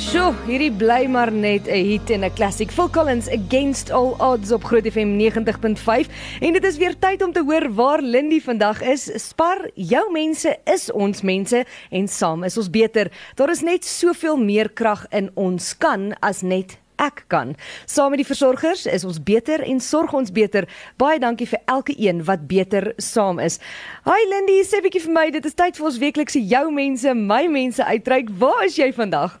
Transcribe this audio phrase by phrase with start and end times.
[0.00, 2.70] Sjoe, hierdie bly maar net 'n hit en 'n klassiek.
[2.72, 6.08] Phil Collins Against All Odds op Groot FM 90.5
[6.40, 9.10] en dit is weer tyd om te hoor waar Lindy vandag is.
[9.28, 13.12] Spar, jou mense is ons mense en saam is ons beter.
[13.34, 17.54] Daar is net soveel meer krag in ons kan as net ek kan.
[17.84, 20.68] Saam met die versorgers is ons beter en sorg ons beter.
[20.96, 23.58] Baie dankie vir elke een wat beter saam is.
[24.04, 27.46] Hi Lindy, sê bietjie vir my, dit is tyd vir ons weeklikse jou mense, my
[27.46, 28.30] mense uitreik.
[28.38, 29.40] Waar is jy vandag?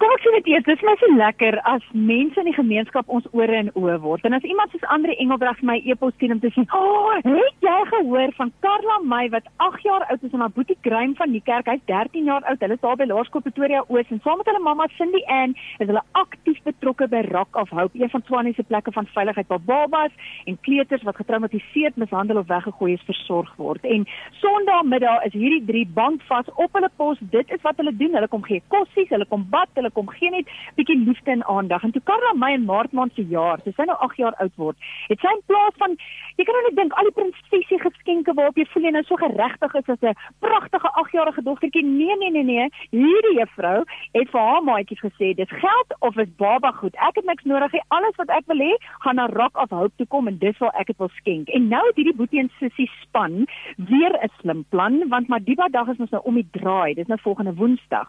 [0.00, 3.26] Kom sê dit eers, dit is my so lekker as mense in die gemeenskap ons
[3.36, 4.22] ore en oë word.
[4.24, 7.18] En as iemand soos Andre Engelbreg vir my e-pos stuur om te sê, "O, oh,
[7.20, 11.14] het jy gehoor van Karla May wat 8 jaar oud is en haar boetie Graham
[11.16, 12.60] van die kerk, hy's 13 jaar oud.
[12.60, 15.86] Hulle is daar by Laerskool Pretoria Oos en saam met hulle mamma Cindy Ann is
[15.86, 19.60] hulle aktief betrokke by Rock of Hope, een van Tshwane se plekke van veiligheid waar
[19.60, 20.12] babas
[20.46, 23.84] en kleuters wat getraumatiseerd, mishandel of weggegooi is versorg word.
[23.84, 24.06] En
[24.40, 27.18] Sondagmiddag is hierdie drie bankvas op hulle pos.
[27.20, 28.14] Dit is wat hulle doen.
[28.14, 31.82] Hulle kom gee kossies, hulle kom bad, hulle kom gee net bietjie liefde en aandag.
[31.82, 34.76] En toe Karla my in Maart maand se jaar, sy nou 8 jaar oud word,
[35.08, 35.96] het sy in plaas van
[36.36, 39.16] jy kan nou net dink al die prinsesie geskenke waarop jy voel jy nou so
[39.20, 41.84] geregtig is as 'n pragtige 8-jarige dogtertjie.
[41.84, 42.68] Nee, nee, nee, nee.
[42.90, 46.94] Hierdie juffrou het vir haar maatjies gesê, dis geld of is baba goed.
[46.94, 47.82] Ek het niks nodig nie.
[47.88, 48.72] Alles wat ek wil hê,
[49.04, 51.48] gaan na Rock of Hope toe kom en dis wat ek dit wil skenk.
[51.48, 55.88] En nou het hierdie boetie en sussie span weer 'n slim plan want Madiba dag
[55.88, 56.94] is ons nou om die draai.
[56.94, 58.08] Dis nou volgende Woensdag.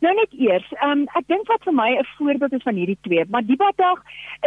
[0.00, 3.24] Nou net eers, um, ek dink wat vir my 'n voorbeeld is van hierdie twee,
[3.28, 3.98] maar die dag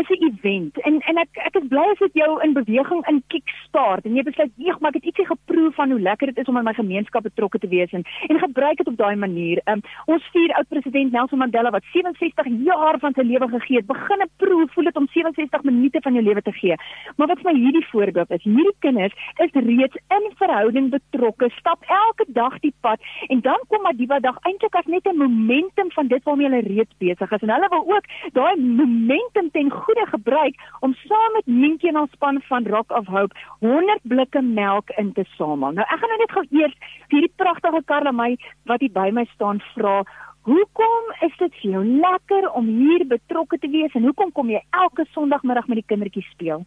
[0.01, 3.23] is 'n event en en ek ek is bly as dit jou in beweging in
[3.27, 6.47] kickstart en jy besluit, "Eeg, maar ek het ietsie geproe van hoe lekker dit is
[6.47, 9.81] om in my gemeenskap betrokke te wees en en gebruik dit op daai manier." Um,
[10.05, 14.21] ons vier oud president Nelson Mandela wat 67 jaar van sy lewe gegee het, begin
[14.21, 16.75] 'n proe, voel dit om 67 minute van jou lewe te gee.
[17.17, 21.83] Maar wat vir my hierdie voorbeeld is, hierdie kinders is reeds in verhouding betrokke, stap
[21.87, 25.91] elke dag die pad en dan kom maar die dag eintlik as net 'n momentum
[25.91, 30.05] van dit waarmee hulle reeds besig is en hulle wil ook daai momentum ten goeie
[30.11, 34.89] gebruik om saam met Minkie en ons span van Rock of Hope 100 blikke melk
[34.97, 35.71] in te samel.
[35.71, 36.77] Nou ek gaan nou net gou eers
[37.07, 38.35] vir hierdie pragtige Karla my
[38.69, 40.03] wat hier by my staan vra
[40.43, 44.59] Hoekom is dit vir jou lekker om hier betrokke te wees en hoekom kom jy
[44.75, 46.65] elke Sondagmiddag met die kindertjies speel?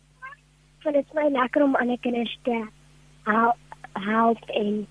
[0.85, 2.57] Want dit is my lekker om ander kinders te
[3.27, 4.87] help en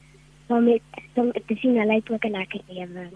[0.53, 3.09] om dit te sien hulle het ook 'n lekker lewe.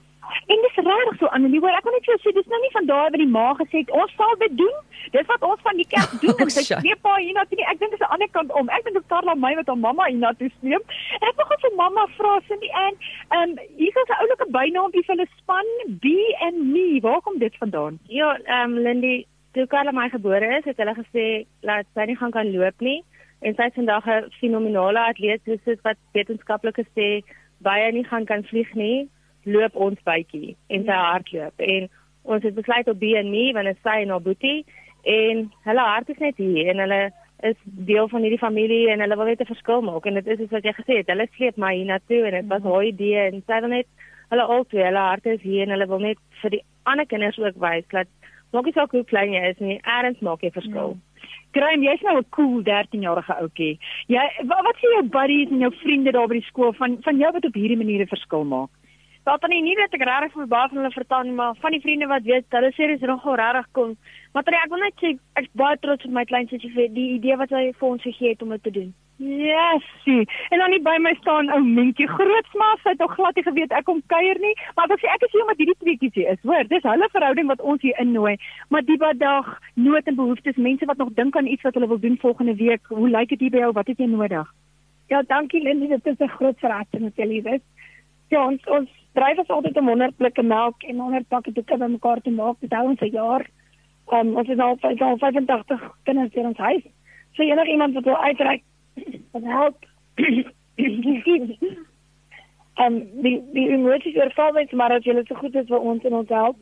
[0.49, 2.71] En dis regtig so Annelie, hoor, ek wil net vir jou sê dis nou nie
[2.73, 4.77] van daai wat die ma gesê het ons sal dit doen.
[5.13, 6.31] Dis wat ons van die kerk doen.
[6.33, 7.59] Oh, en sy sê pa hier na toe.
[7.69, 8.71] Ek dink dis 'n ander kant om.
[8.73, 10.95] Ek dink dit is Karla my wat haar mamma hier na toe sleep.
[11.19, 15.03] Ek wil gou vir mamma vra Cindy en ehm um, hier is 'n oulike bynaampie
[15.05, 15.69] vir hulle span
[16.05, 16.15] B
[16.47, 16.87] and Me.
[17.05, 18.01] Waar kom dit vandaan?
[18.09, 19.13] Ja, ehm um, Lindy,
[19.53, 21.27] toe Karla my gebore is, het hulle gesê
[21.61, 23.03] laat sy nie gaan kan loop nie.
[23.45, 27.21] En sy is vandag 'n fenominale atleet, soos wat wetenskaplikes sê,
[27.61, 29.09] baie nie gaan kan vlieg nie
[29.43, 31.89] loop ons bytjie en sy hardloop en
[32.23, 34.65] ons het besluit op B&Me want dit sy en haar boetie
[35.03, 37.01] en hulle hart is net hier en hulle
[37.49, 40.39] is deel van hierdie familie en hulle wil net 'n verskil maak en dit is
[40.39, 43.43] soos wat jy gesê het hulle sleep my hiernatoe en dit was haar idee en
[43.47, 43.87] sy wil net
[44.29, 47.55] hulle albei hulle hart is hier en hulle wil net vir die ander kinders ook
[47.55, 48.07] wys dat
[48.51, 51.03] maak nie saak hoe klein jy is nie erns maak jy verskil ja.
[51.51, 53.79] Graham, jy's nou 'n cool 13-jarige ouetjie.
[54.07, 57.17] Jy wat, wat sê jou buddies en jou vriende daar by die skool van van
[57.17, 58.69] jou wat op hierdie manier 'n verskil maak?
[59.29, 61.81] Daar dan nie weet ek regtig vir baie van hulle vertel nie, maar van die
[61.83, 63.91] vriende wat weet, hulle sê dis nogal regtig kom.
[64.33, 67.05] Maar terwyl ek wil net sê ek's baie trots op my klein sussie vir die
[67.19, 68.89] idee wat sy vir ons gegee het om dit te doen.
[69.19, 69.85] Yes.
[70.49, 73.75] En dan nie by my staan ou Mentjie Grootsma, sy het nog glad nie geweet
[73.77, 76.41] ek kom kuier nie, maar ek sê ek is hier omdat hierdie tweeetjies hier is.
[76.49, 78.33] Hoor, dis hulle verhouding wat ons hier innooi.
[78.73, 81.91] Maar die wat dag nood en behoeftes, mense wat nog dink aan iets wat hulle
[81.91, 82.89] wil doen volgende week.
[82.89, 83.73] Hoe lyk dit hier by jou?
[83.77, 84.49] Wat het jy nodig?
[85.13, 87.63] Ja, dankie Lindy, dit is 'n groot verrassing met julle, weet.
[88.29, 88.89] Ja, ons ons
[89.19, 92.59] dryf ons altyd om 100 blikke melk en 100 pakke doeke bymekaar te maak.
[92.63, 93.43] Dit hou ons 'n jaar.
[94.13, 96.85] Um, ons is al, al 85 kinders in ons huis.
[97.35, 98.63] So enige iemand wat wil uitreik
[99.33, 99.85] wat help.
[102.83, 106.13] um, die die emoties oorval net maar as jy so goed is vir ons en
[106.13, 106.57] ons help.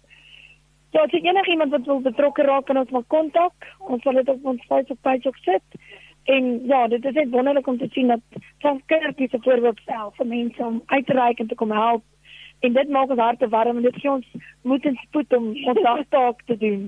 [0.91, 3.71] So as enige iemand wat wil betrokke raak kan ons maar kontak.
[3.79, 5.79] Ons sal dit op ons Facebook page ook sit.
[6.27, 10.15] En ja, dit is net wonderlik om te sien dat van kindertjies se voorbeeld self
[10.15, 12.03] vir mense om uit te reik en te kom help
[12.59, 14.25] en dit maak ons harte warm en dit gee ons
[14.67, 16.81] moed en spoed om ons dagtaak te doen.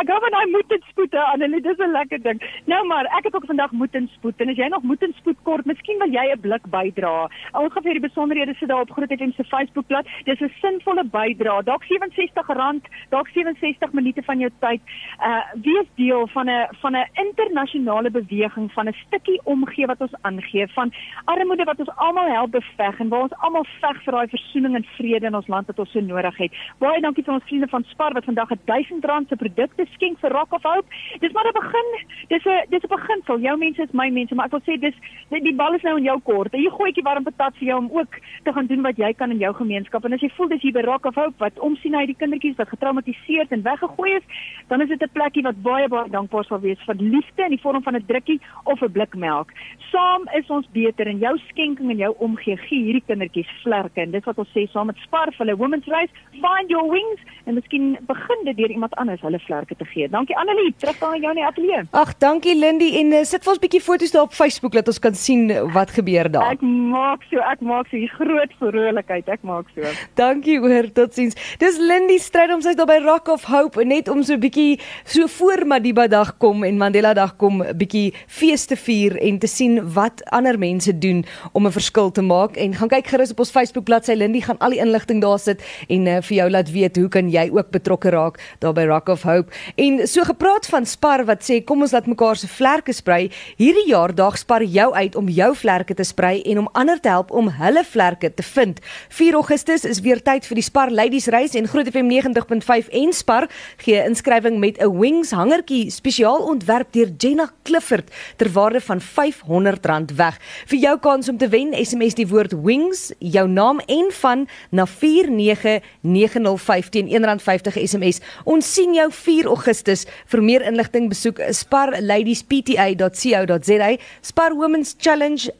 [0.00, 2.42] Ek gou van daai moed en spoed aan en dit is 'n lekker ding.
[2.72, 5.14] Nou maar, ek het ook vandag moed en spoed en as jy nog moed en
[5.16, 7.30] spoed kort, miskien wil jy 'n blik bydra.
[7.52, 10.06] Ons gaan vir die besonderhede sit daar op Groot FM se Facebookblad.
[10.24, 11.62] Dis 'n sinvolle bydra.
[11.62, 14.80] Dalk R67, dalk 67 minute van jou tyd.
[15.20, 20.14] Uh wees deel van 'n van 'n internasionale beweging van 'n stukkie omgee wat ons
[20.22, 20.92] aangee van
[21.24, 24.84] armoede wat ons almal help beveg en waar ons almal veg vir daai versoening en
[24.84, 26.52] vrede stede in ons land wat ons so nodig het.
[26.80, 30.18] Baie dankie vir ons vriende van Spar wat vandag 'n 1000 rand se produkte skenk
[30.20, 30.88] vir Rock of Hope.
[31.20, 31.88] Dis maar 'n begin.
[32.28, 33.40] Dis 'n dis 'n beginsel.
[33.40, 34.94] Jou mense is my mense, maar ek wil sê dis
[35.28, 36.52] die, bal is nou in jou kort.
[36.52, 38.12] Jy gooi 'n warm patat vir jou om ook
[38.44, 40.04] te gaan doen wat jy kan in jou gemeenskap.
[40.04, 42.56] En as jy voel dis hier by Rock of Hope wat omsien hy die kindertjies
[42.56, 44.22] wat getraumatiseerd en weggegooi is,
[44.68, 47.60] dan is dit 'n plekkie wat baie baie dankbaar sal wees vir liefde in die
[47.60, 49.50] vorm van 'n drukkie of 'n blik melk.
[49.90, 54.10] Saam is ons beter en jou skenking en jou omgee gee hierdie kindertjies vlerke en
[54.10, 57.54] dis wat ons sê saam met Spar vir hulle Women's Race, find your wings en
[57.54, 60.08] miskien begin dit deur iemand anders hulle vlerke te gee.
[60.08, 61.82] Dankie Annelie, terug aan jou in die ateljee.
[61.90, 64.88] Ag, dankie Lindy en uh, sit vir ons 'n bietjie foto's daar op Facebook dat
[64.88, 66.52] ons kan sien wat gebeur daar.
[66.52, 69.28] Ek maak so, ek maak so hier groot vrolikheid.
[69.28, 69.82] Ek maak so.
[70.14, 71.34] Dankie hoor, totsiens.
[71.58, 74.80] Dis Lindy stryd om sy daar by Rock of Hope net om so 'n bietjie
[75.04, 79.38] so voor Madiba dag kom en Mandela dag kom 'n bietjie fees te vier en
[79.38, 83.32] te sien wat ander mense doen om 'n verskil te maak en gaan kyk gerus
[83.32, 86.48] op ons Facebook bladsy Lindy gaan al die inligting daar sit en uh, vir jou
[86.50, 89.52] laat weet hoe kan jy ook betrokke raak daar by Rock of Hope.
[89.80, 93.30] En so gepraat van Spar wat sê kom ons laat mekaar se vlerke sprei.
[93.56, 97.08] Hierdie jaar daag Spar jou uit om jou vlerke te sprei en om ander te
[97.08, 98.80] help om hulle vlerke te vind.
[99.08, 103.12] 4 Augustus is weer tyd vir die Spar Ladies Reis en Groot FM 90.5 en
[103.16, 103.48] Spar
[103.84, 110.14] gee inskrywing met 'n wings hangertjie spesiaal ontwerp deur Jenna Clifford ter waarde van R500
[110.16, 110.38] weg.
[110.66, 114.81] Vir jou kans om te wen, SMS die woord wings, jou naam en van na
[114.86, 118.20] 49905 teen R1.50 SMS.
[118.44, 120.06] Ons sien jou 4 Augustus.
[120.32, 123.96] Vir meer inligting besoek sparladiespta.co.za.
[124.22, 125.50] Spar Women's Challenge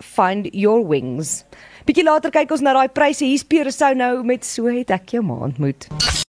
[0.00, 1.44] #findyourwings.
[1.84, 3.24] Bietjie later kyk ons na daai pryse.
[3.24, 6.14] Hier's Pierre Sou nou met so het ek jou maand moet.